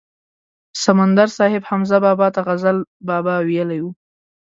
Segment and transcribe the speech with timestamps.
[0.83, 3.87] سمندر صاحب حمزه بابا ته غزل بابا ویلی و.